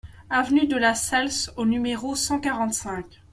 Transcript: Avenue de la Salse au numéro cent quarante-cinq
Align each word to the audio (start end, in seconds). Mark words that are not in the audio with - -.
Avenue 0.31 0.65
de 0.65 0.77
la 0.77 0.95
Salse 0.95 1.51
au 1.57 1.65
numéro 1.67 2.15
cent 2.15 2.39
quarante-cinq 2.39 3.05